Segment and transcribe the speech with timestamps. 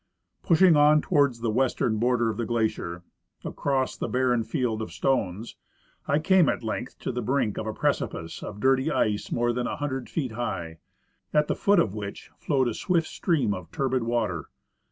[0.41, 3.03] Pushing on toward the western border of the glacier,
[3.45, 5.57] across the barren field of stones,
[6.07, 9.67] I came at length to the brink of a precipice of dirty ice more than
[9.67, 10.79] a hundred feet high,
[11.35, 14.45] at the foot of which flowed a swift stream of turbid water.